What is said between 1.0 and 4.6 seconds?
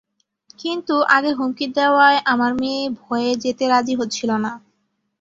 আগে হুমকি দেওয়ায় আমার মেয়ে ভয়ে যেতে রাজি হচ্ছিল না।